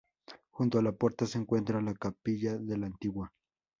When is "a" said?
0.79-0.81